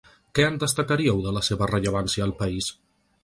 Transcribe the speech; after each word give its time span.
Què 0.37 0.45
en 0.51 0.55
destacaríeu 0.63 1.21
de 1.27 1.33
la 1.37 1.45
seva 1.49 1.69
rellevància 1.73 2.27
al 2.29 2.35
país? 2.43 2.73